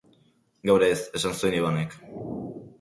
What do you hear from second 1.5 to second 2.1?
Ivanek.